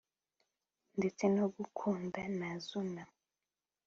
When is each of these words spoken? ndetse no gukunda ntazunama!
ndetse 0.97 1.23
no 1.35 1.45
gukunda 1.55 2.19
ntazunama! 2.35 3.13